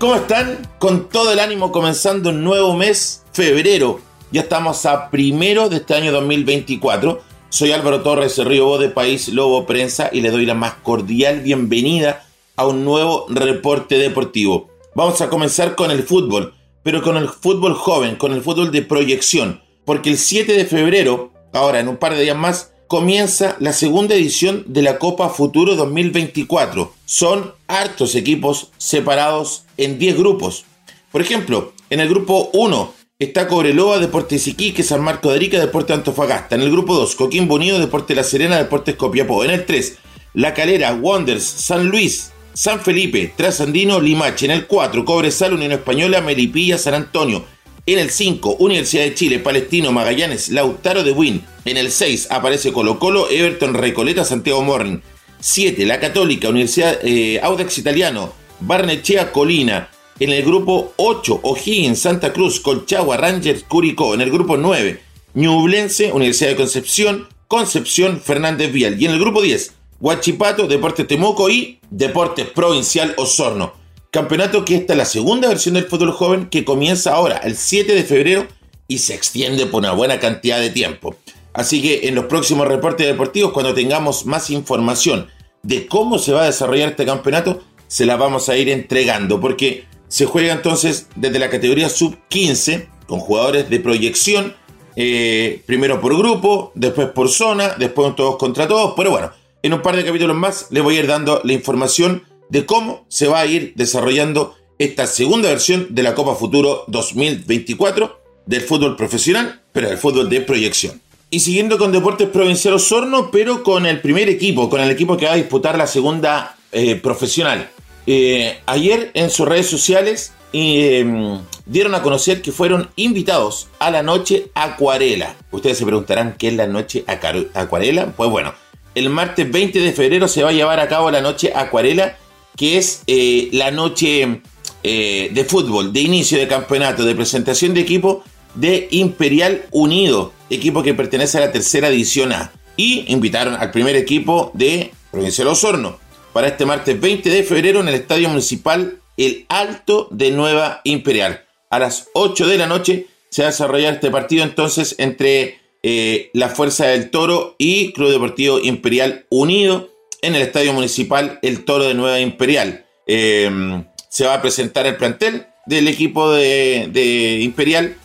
[0.00, 0.66] ¿Cómo están?
[0.78, 4.00] Con todo el ánimo comenzando un nuevo mes, febrero.
[4.32, 7.20] Ya estamos a primero de este año 2024.
[7.50, 12.24] Soy Álvaro Torres, Río de País Lobo Prensa y le doy la más cordial bienvenida
[12.56, 14.70] a un nuevo reporte deportivo.
[14.94, 18.80] Vamos a comenzar con el fútbol, pero con el fútbol joven, con el fútbol de
[18.80, 23.72] proyección, porque el 7 de febrero, ahora en un par de días más, comienza la
[23.72, 26.92] segunda edición de la Copa Futuro 2024.
[27.04, 30.64] Son hartos equipos separados en 10 grupos.
[31.12, 35.98] Por ejemplo, en el grupo 1 está Cobreloa, Deportes Iquique, San Marco de Arica, Deportes
[35.98, 36.56] Antofagasta.
[36.56, 39.44] En el grupo 2, Coquimbo Unido, Deportes La Serena, Deportes Copiapó.
[39.44, 39.98] En el 3,
[40.34, 44.46] La Calera, Wonders, San Luis, San Felipe, Trasandino, Limache.
[44.46, 47.44] En el 4, Cobresal, Unión Española, Melipilla, San Antonio.
[47.92, 51.44] En el 5, Universidad de Chile, Palestino, Magallanes, Lautaro de Win.
[51.64, 54.98] En el 6 aparece Colo Colo, Everton, Recoleta, Santiago Morning.
[55.40, 59.90] 7, La Católica, Universidad eh, Audax Italiano, Barnechea, Colina.
[60.20, 64.14] En el grupo 8, O'Higgins, Santa Cruz, Colchagua, Rangers, Curicó.
[64.14, 65.00] En el grupo 9,
[65.34, 69.02] Ñublense, Universidad de Concepción, Concepción, Fernández Vial.
[69.02, 73.79] Y en el grupo 10, Huachipato, Deportes Temuco y Deportes Provincial Osorno.
[74.10, 77.94] Campeonato que esta es la segunda versión del fútbol joven que comienza ahora, el 7
[77.94, 78.46] de febrero,
[78.88, 81.14] y se extiende por una buena cantidad de tiempo.
[81.52, 85.28] Así que en los próximos reportes deportivos, cuando tengamos más información
[85.62, 89.84] de cómo se va a desarrollar este campeonato, se la vamos a ir entregando, porque
[90.08, 94.56] se juega entonces desde la categoría sub-15 con jugadores de proyección,
[94.96, 99.30] eh, primero por grupo, después por zona, después todos contra todos, pero bueno,
[99.62, 103.06] en un par de capítulos más les voy a ir dando la información de cómo
[103.08, 108.96] se va a ir desarrollando esta segunda versión de la Copa Futuro 2024 del fútbol
[108.96, 111.00] profesional, pero del fútbol de proyección.
[111.30, 115.26] Y siguiendo con Deportes Provincial Osorno, pero con el primer equipo, con el equipo que
[115.26, 117.70] va a disputar la segunda eh, profesional.
[118.06, 124.02] Eh, ayer en sus redes sociales em, dieron a conocer que fueron invitados a la
[124.02, 125.36] noche acuarela.
[125.52, 128.06] Ustedes se preguntarán qué es la noche acuarela.
[128.16, 128.54] Pues bueno,
[128.94, 132.16] el martes 20 de febrero se va a llevar a cabo la noche acuarela
[132.60, 134.42] que es eh, la noche
[134.82, 138.22] eh, de fútbol, de inicio de campeonato, de presentación de equipo
[138.54, 142.52] de Imperial Unido, equipo que pertenece a la tercera división A.
[142.76, 145.98] Y invitaron al primer equipo de Provincial Osorno
[146.34, 151.46] para este martes 20 de febrero en el Estadio Municipal El Alto de Nueva Imperial.
[151.70, 156.28] A las 8 de la noche se va a desarrollar este partido entonces entre eh,
[156.34, 159.89] la Fuerza del Toro y Club Deportivo Imperial Unido
[160.22, 162.84] en el Estadio Municipal El Toro de Nueva Imperial.
[163.06, 167.96] Em, se va a presentar el plantel del equipo de, Imperial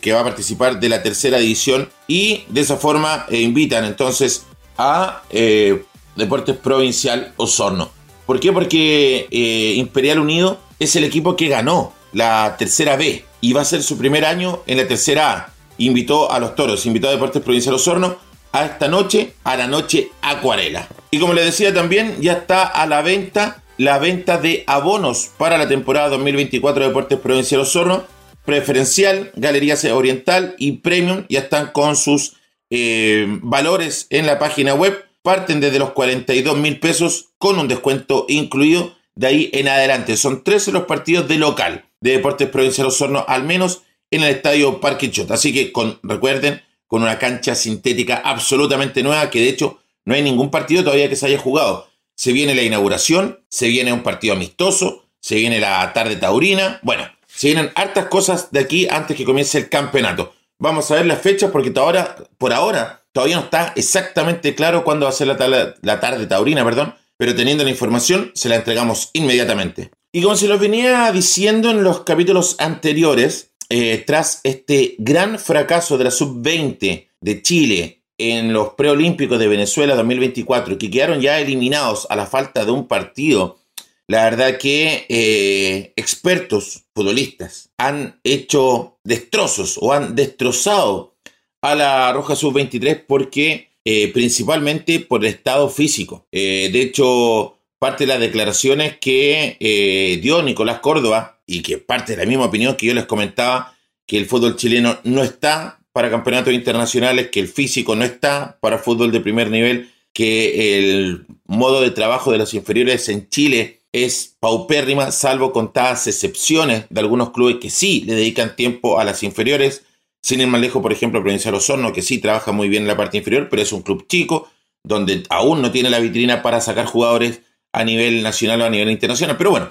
[0.00, 4.44] que va a participar de la tercera edición y de esa forma eh, invitan entonces
[4.76, 5.82] a eh,
[6.16, 7.90] Deportes Provincial Osorno.
[8.26, 8.52] ¿Por qué?
[8.52, 13.64] Porque eh, Imperial Unido es el equipo que ganó la tercera B y va a
[13.64, 15.52] ser su primer año en la tercera A.
[15.78, 18.18] Invitó a los toros, invitó a Deportes Provincial Osorno
[18.52, 20.88] a esta noche, a la noche acuarela.
[21.10, 25.56] Y como les decía también, ya está a la venta la venta de abonos para
[25.56, 28.04] la temporada 2024 de Deportes Provincial Osorno.
[28.44, 32.36] Preferencial, Galerías Oriental y Premium ya están con sus
[32.68, 35.06] eh, valores en la página web.
[35.22, 40.18] Parten desde los 42 mil pesos con un descuento incluido de ahí en adelante.
[40.18, 43.80] Son 13 los partidos de local de Deportes Provincial Osorno, al menos
[44.10, 45.34] en el estadio Parque Chota.
[45.34, 50.22] Así que con, recuerden, con una cancha sintética absolutamente nueva, que de hecho no hay
[50.22, 51.88] ningún partido todavía que se haya jugado.
[52.16, 56.80] Se viene la inauguración, se viene un partido amistoso, se viene la tarde taurina.
[56.82, 60.34] Bueno, se vienen hartas cosas de aquí antes que comience el campeonato.
[60.58, 65.04] Vamos a ver las fechas porque ahora, por ahora todavía no está exactamente claro cuándo
[65.04, 69.10] va a ser la, la tarde taurina, perdón, pero teniendo la información se la entregamos
[69.12, 69.92] inmediatamente.
[70.10, 75.96] Y como se lo venía diciendo en los capítulos anteriores, eh, tras este gran fracaso
[75.96, 82.04] de la sub-20 de Chile en los preolímpicos de Venezuela 2024, que quedaron ya eliminados
[82.10, 83.60] a la falta de un partido,
[84.08, 91.14] la verdad que eh, expertos futbolistas han hecho destrozos o han destrozado
[91.62, 96.26] a la Roja Sub-23 porque eh, principalmente por el estado físico.
[96.32, 102.28] de hecho, parte de las declaraciones que dio Nicolás Córdoba y que parte de la
[102.28, 103.74] misma opinión que yo les comentaba,
[104.06, 108.78] que el fútbol chileno no está para campeonatos internacionales, que el físico no está para
[108.78, 114.36] fútbol de primer nivel, que el modo de trabajo de los inferiores en Chile es
[114.38, 119.84] paupérrima, salvo contadas excepciones de algunos clubes que sí le dedican tiempo a las inferiores.
[120.22, 122.96] Sin ir más lejos, por ejemplo, Provincial Osorno, que sí trabaja muy bien en la
[122.96, 124.50] parte inferior, pero es un club chico,
[124.84, 127.40] donde aún no tiene la vitrina para sacar jugadores
[127.72, 129.36] a nivel nacional o a nivel internacional.
[129.36, 129.70] Pero bueno,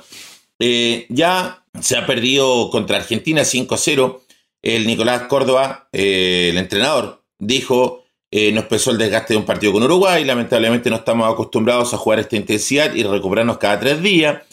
[0.60, 4.22] eh, ya se ha perdido contra Argentina 5-0.
[4.62, 9.74] El Nicolás Córdoba, eh, el entrenador, dijo, eh, nos pesó el desgaste de un partido
[9.74, 14.44] con Uruguay, lamentablemente no estamos acostumbrados a jugar esta intensidad y recuperarnos cada tres días.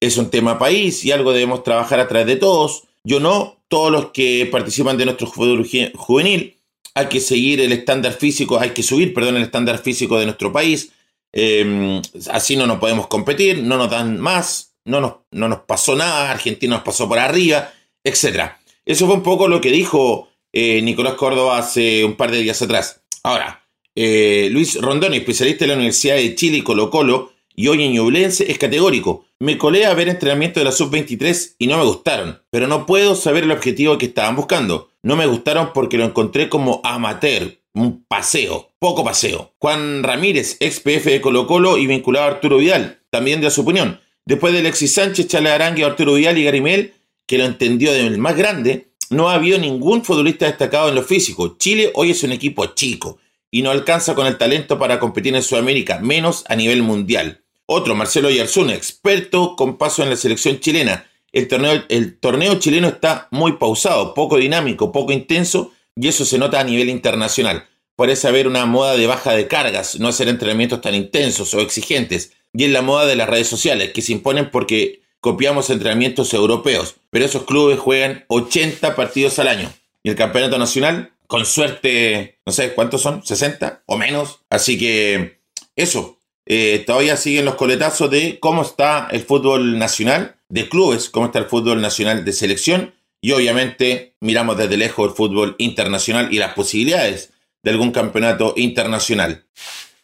[0.00, 2.84] Es un tema país y algo debemos trabajar a través de todos.
[3.02, 6.56] Yo no, todos los que participan de nuestro fútbol juvenil,
[6.94, 10.50] hay que seguir el estándar físico, hay que subir, perdón, el estándar físico de nuestro
[10.52, 10.92] país.
[11.38, 12.00] Em,
[12.30, 16.30] así no nos podemos competir, no nos dan más, no nos, no nos pasó nada,
[16.30, 18.52] Argentina nos pasó por arriba, etc.
[18.86, 22.62] Eso fue un poco lo que dijo eh, Nicolás Córdoba hace un par de días
[22.62, 23.02] atrás.
[23.22, 23.62] Ahora,
[23.94, 27.92] eh, Luis Rondoni, especialista de la Universidad de Chile y Colo Colo, y hoy en
[27.92, 29.26] Ñublense, es categórico.
[29.38, 33.14] Me colé a ver entrenamiento de la sub-23 y no me gustaron, pero no puedo
[33.14, 34.88] saber el objetivo que estaban buscando.
[35.02, 39.52] No me gustaron porque lo encontré como amateur, un paseo, poco paseo.
[39.58, 43.60] Juan Ramírez, ex PF de Colo Colo y vinculado a Arturo Vidal, también de su
[43.60, 44.00] opinión.
[44.24, 46.94] Después de Alexis Sánchez, Chale Arangue, Arturo Vidal y Garimel,
[47.26, 51.56] que lo entendió del más grande, no ha habido ningún futbolista destacado en lo físico.
[51.58, 53.18] Chile hoy es un equipo chico
[53.50, 57.42] y no alcanza con el talento para competir en Sudamérica, menos a nivel mundial.
[57.66, 61.06] Otro, Marcelo Yarzún, experto con paso en la selección chilena.
[61.30, 66.38] El torneo, el torneo chileno está muy pausado, poco dinámico, poco intenso y eso se
[66.38, 67.66] nota a nivel internacional.
[67.96, 72.32] Parece haber una moda de baja de cargas, no hacer entrenamientos tan intensos o exigentes
[72.52, 76.96] y en la moda de las redes sociales, que se imponen porque copiamos entrenamientos europeos,
[77.10, 79.72] pero esos clubes juegan 80 partidos al año.
[80.02, 84.40] Y el campeonato nacional, con suerte, no sé cuántos son, 60 o menos.
[84.50, 85.40] Así que
[85.74, 91.26] eso, eh, todavía siguen los coletazos de cómo está el fútbol nacional de clubes, cómo
[91.26, 92.94] está el fútbol nacional de selección
[93.26, 97.32] y obviamente miramos desde lejos el fútbol internacional y las posibilidades
[97.64, 99.44] de algún campeonato internacional.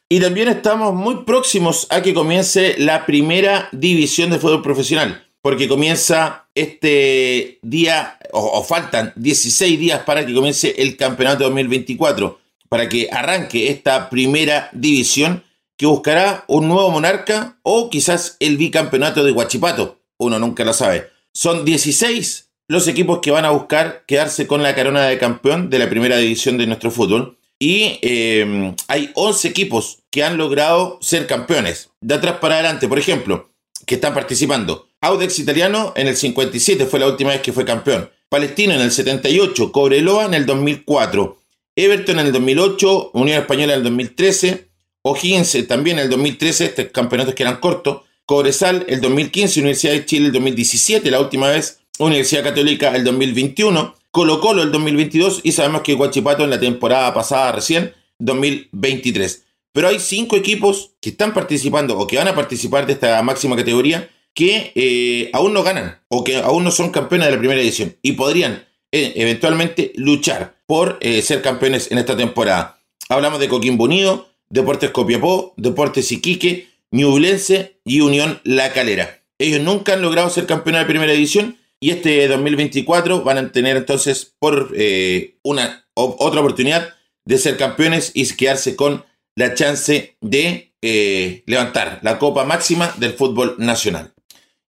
[0.08, 5.68] Y también estamos muy próximos a que comience la primera división de fútbol profesional, porque
[5.68, 13.08] comienza este día, o, faltan 16 días para que comience el campeonato 2024, para que
[13.08, 15.44] arranque esta primera división
[15.76, 20.00] que buscará un nuevo monarca o quizás el bicampeonato de Huachipato.
[20.18, 21.08] Uno nunca lo sabe.
[21.32, 25.78] Son 16 los equipos que van a buscar quedarse con la corona de campeón de
[25.78, 27.36] la primera división de nuestro fútbol.
[27.58, 31.90] Y eh, hay 11 equipos que han logrado ser campeones.
[32.00, 33.50] De atrás para adelante, por ejemplo,
[33.84, 34.88] que están participando.
[35.02, 38.08] Audex Italiano en el 57 fue la última vez que fue campeón.
[38.30, 41.38] Palestino en el 78, Cobreloa en el 2004,
[41.76, 44.68] Everton en el 2008, Unión Española en el 2013,
[45.02, 50.06] O'Higgins también en el 2013, estos campeonatos que eran cortos, Cobresal el 2015, Universidad de
[50.06, 55.52] Chile el 2017, la última vez, Universidad Católica el 2021, Colo Colo el 2022 y
[55.52, 59.44] sabemos que Guachipato en la temporada pasada recién, 2023.
[59.72, 63.56] Pero hay cinco equipos que están participando o que van a participar de esta máxima
[63.56, 67.60] categoría que eh, aún no ganan o que aún no son campeones de la primera
[67.60, 72.78] edición y podrían eh, eventualmente luchar por eh, ser campeones en esta temporada.
[73.08, 79.20] Hablamos de Coquimbo Unido, Deportes Copiapó, Deportes Iquique, Ñublense y Unión La Calera.
[79.38, 83.76] Ellos nunca han logrado ser campeones de primera edición y este 2024 van a tener
[83.76, 86.94] entonces por eh, una otra oportunidad
[87.24, 93.14] de ser campeones y quedarse con la chance de eh, levantar la copa máxima del
[93.14, 94.14] fútbol nacional.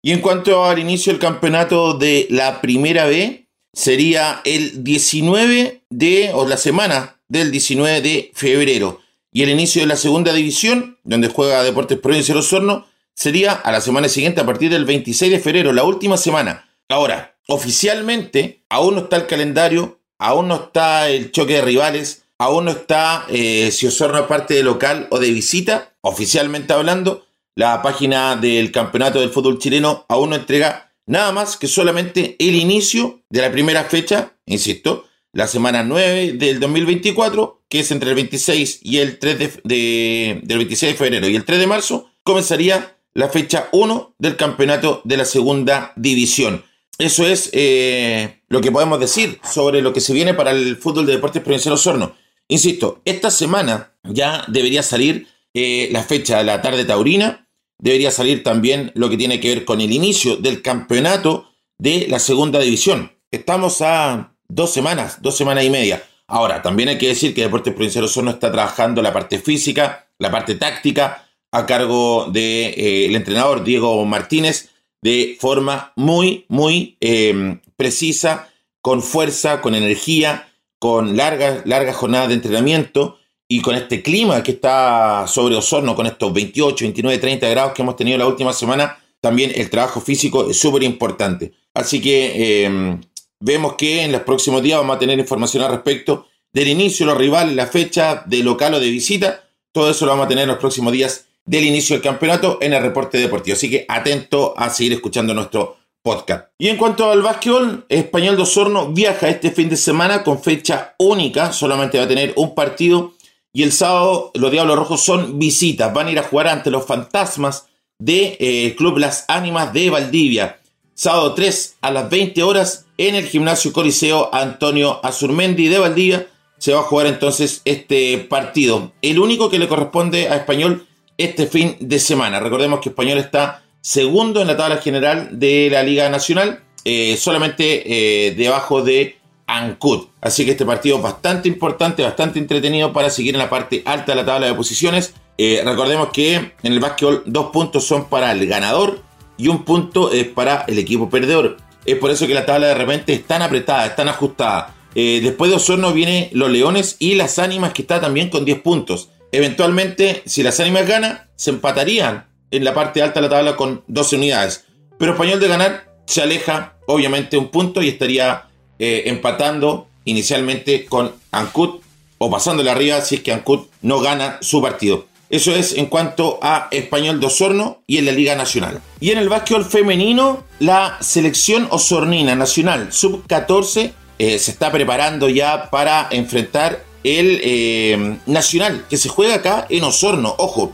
[0.02, 6.32] Y en cuanto al inicio del campeonato de la primera B, sería el 19 de,
[6.34, 9.02] o la semana del 19 de febrero.
[9.32, 13.72] Y el inicio de la segunda división, donde juega Deportes Provincia de Osorno, sería a
[13.72, 16.73] la semana siguiente, a partir del 26 de febrero, la última semana.
[16.90, 22.66] Ahora, oficialmente aún no está el calendario, aún no está el choque de rivales, aún
[22.66, 27.26] no está eh, si Osorno es parte de local o de visita, oficialmente hablando.
[27.56, 32.56] La página del campeonato del fútbol chileno aún no entrega nada más que solamente el
[32.56, 38.16] inicio de la primera fecha, insisto, la semana 9 del 2024, que es entre el
[38.16, 42.98] 26 y el 3 de, del 26 de febrero y el 3 de marzo, comenzaría
[43.14, 46.64] la fecha 1 del campeonato de la segunda división.
[46.98, 51.06] Eso es eh, lo que podemos decir sobre lo que se viene para el fútbol
[51.06, 52.16] de deportes provincial Osorno.
[52.48, 57.48] Insisto, esta semana ya debería salir eh, la fecha de la tarde taurina,
[57.80, 62.20] debería salir también lo que tiene que ver con el inicio del campeonato de la
[62.20, 63.12] segunda división.
[63.32, 66.04] Estamos a dos semanas, dos semanas y media.
[66.28, 70.32] Ahora, también hay que decir que Deportes Provincial Osorno está trabajando la parte física, la
[70.32, 74.70] parte táctica, a cargo del de, eh, entrenador Diego Martínez,
[75.04, 78.50] de forma muy, muy em, precisa,
[78.82, 80.48] con fuerza, con energía,
[80.80, 83.18] con largas, largas jornadas de entrenamiento
[83.48, 87.82] y con este clima que está sobre Osorno, con estos 28, 29, 30 grados que
[87.82, 91.52] hemos tenido la última semana, también el trabajo físico es súper importante.
[91.74, 93.02] Así que em,
[93.42, 97.18] vemos que en los próximos días vamos a tener información al respecto del inicio, los
[97.18, 99.44] rivales, la fecha de local o de visita.
[99.74, 102.74] Todo eso lo vamos a tener en los próximos días del inicio del campeonato en
[102.74, 103.56] el reporte deportivo.
[103.56, 106.50] Así que atento a seguir escuchando nuestro podcast.
[106.58, 110.96] Y en cuanto al básquetbol, Español de Osorno viaja este fin de semana con fecha
[111.00, 111.52] única.
[111.54, 113.14] Solamente va a tener un partido.
[113.54, 115.94] Y el sábado los Diablos Rojos son visitas.
[115.94, 117.68] Van a ir a jugar ante los fantasmas
[118.00, 120.60] del de, eh, Club Las Ánimas de Valdivia.
[120.96, 126.28] Sábado 3 a las 20 horas en el gimnasio Coliseo Antonio Azurmendi de Valdivia.
[126.58, 128.92] Se va a jugar entonces este partido.
[129.02, 130.88] El único que le corresponde a Español
[131.24, 132.40] este fin de semana.
[132.40, 138.28] Recordemos que Español está segundo en la tabla general de la Liga Nacional, eh, solamente
[138.28, 140.08] eh, debajo de Ancud.
[140.22, 144.14] Así que este partido es bastante importante, bastante entretenido para seguir en la parte alta
[144.14, 145.14] de la tabla de posiciones.
[145.38, 149.02] Eh, recordemos que en el básquetbol dos puntos son para el ganador
[149.38, 151.58] y un punto es para el equipo perdedor.
[151.86, 154.76] Es por eso que la tabla de repente es tan apretada, es tan ajustada.
[154.96, 159.10] después de Osorno vienen los Leones y las Ánimas que está también con 10 puntos.
[159.34, 163.84] Eventualmente, si las ánimas ganan, se empatarían en la parte alta de la tabla con
[163.88, 164.66] 12 unidades.
[165.00, 168.44] Pero Español de ganar se aleja, obviamente, un punto y estaría
[168.78, 171.82] eh, empatando inicialmente con Ancud
[172.20, 175.08] o pasándole arriba si es que Ancud no gana su partido.
[175.32, 178.82] Eso es en cuanto a Español de Osorno y en la Liga Nacional.
[179.00, 185.72] Y en el básquetbol femenino, la selección osornina nacional sub-14 eh, se está preparando ya
[185.72, 190.36] para enfrentar el eh, Nacional, que se juega acá en Osorno.
[190.38, 190.74] Ojo,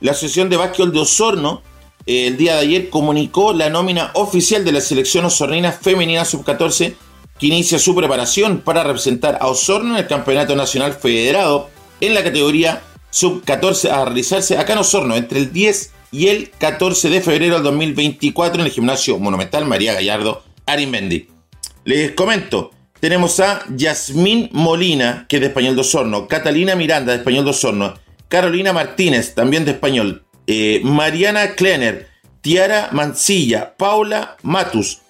[0.00, 1.62] la Asociación de Básquetbol de Osorno
[2.08, 6.94] eh, el día de ayer comunicó la nómina oficial de la selección osornina femenina sub-14
[7.38, 11.68] que inicia su preparación para representar a Osorno en el Campeonato Nacional Federado
[12.00, 17.10] en la categoría sub-14 a realizarse acá en Osorno entre el 10 y el 14
[17.10, 21.28] de febrero del 2024 en el gimnasio monumental María Gallardo Arimbendi.
[21.84, 22.70] Les comento,
[23.00, 27.50] tenemos a Yasmín Molina, que es de Español de Osorno, Catalina Miranda, de Español de
[27.50, 27.94] Osorno,
[28.28, 32.08] Carolina Martínez, también de Español, eh, Mariana Kleiner,
[32.40, 35.00] Tiara Mancilla, Paula Matus,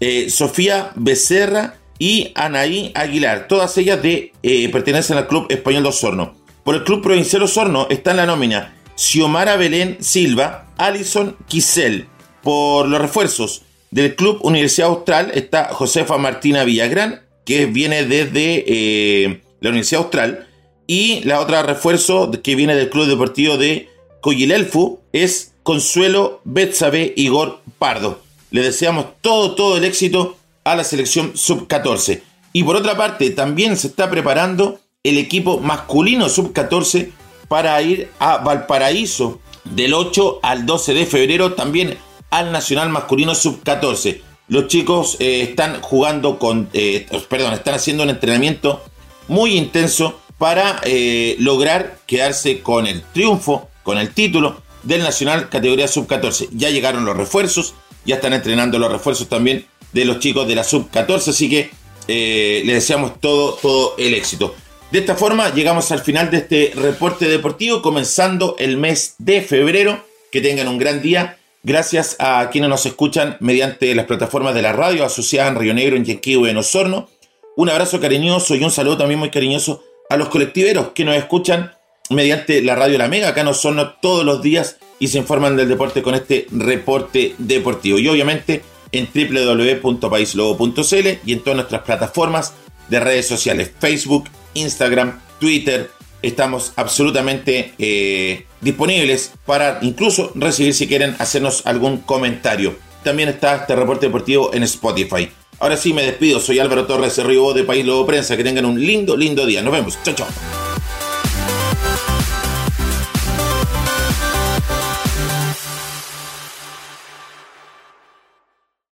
[0.00, 3.48] eh, Sofía Becerra y Anaí Aguilar.
[3.48, 6.34] Todas ellas de, eh, pertenecen al Club Español de Osorno.
[6.64, 12.08] Por el Club Provincial Osorno está en la nómina Xiomara Belén Silva, Alison Quisel.
[12.42, 19.40] Por los refuerzos del Club Universidad Austral está Josefa Martina Villagrán, que viene desde eh,
[19.60, 20.48] la Universidad Austral.
[20.86, 23.88] Y la otra refuerzo que viene del Club Deportivo de
[24.20, 28.20] Coyilelfu es Consuelo Betsabe Igor Pardo.
[28.50, 32.20] Le deseamos todo, todo el éxito a la selección sub-14.
[32.52, 37.10] Y por otra parte, también se está preparando el equipo masculino sub-14
[37.48, 41.96] para ir a Valparaíso del 8 al 12 de febrero, también
[42.30, 48.10] al Nacional Masculino Sub-14 los chicos eh, están jugando con, eh, perdón, están haciendo un
[48.10, 48.82] entrenamiento
[49.28, 55.88] muy intenso para eh, lograr quedarse con el triunfo, con el título del Nacional categoría
[55.88, 56.48] sub-14.
[56.52, 57.74] Ya llegaron los refuerzos,
[58.04, 61.70] ya están entrenando los refuerzos también de los chicos de la sub-14, así que
[62.06, 64.54] les deseamos todo, todo el éxito.
[64.92, 70.04] De esta forma llegamos al final de este reporte deportivo, comenzando el mes de febrero.
[70.30, 74.72] Que tengan un gran día Gracias a quienes nos escuchan mediante las plataformas de la
[74.72, 77.08] radio asociada en Río Negro, en Yenquibo y en Osorno.
[77.56, 81.72] Un abrazo cariñoso y un saludo también muy cariñoso a los colectiveros que nos escuchan
[82.08, 85.68] mediante la radio La Mega, acá en Osorno todos los días y se informan del
[85.68, 87.98] deporte con este reporte deportivo.
[87.98, 92.54] Y obviamente en www.paislobo.cl y en todas nuestras plataformas
[92.88, 95.90] de redes sociales, Facebook, Instagram, Twitter,
[96.28, 102.76] estamos absolutamente eh, disponibles para incluso recibir si quieren hacernos algún comentario.
[103.04, 105.28] También está este reporte deportivo en Spotify.
[105.58, 108.36] Ahora sí me despido, soy Álvaro Torres, Río de País Lobo Prensa.
[108.36, 109.62] Que tengan un lindo, lindo día.
[109.62, 109.98] Nos vemos.
[110.02, 110.65] Chao, chao.